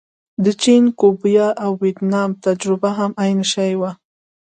[0.43, 3.91] د چین، کیوبا او ویتنام تجربه هم عین شی وه.